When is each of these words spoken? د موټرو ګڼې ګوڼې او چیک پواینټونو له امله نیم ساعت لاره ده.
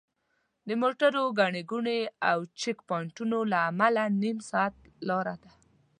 د 0.67 0.69
موټرو 0.81 1.23
ګڼې 1.39 1.61
ګوڼې 1.71 1.99
او 2.29 2.39
چیک 2.59 2.77
پواینټونو 2.87 3.37
له 3.51 3.59
امله 3.69 4.03
نیم 4.21 4.37
ساعت 4.49 4.73
لاره 5.07 5.35
ده. 5.43 5.51